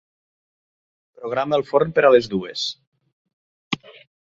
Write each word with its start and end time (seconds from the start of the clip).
Programa 1.19 1.59
el 1.61 1.65
forn 1.69 1.95
per 1.99 2.05
a 2.09 2.13
les 2.15 2.31
dues. 2.33 2.65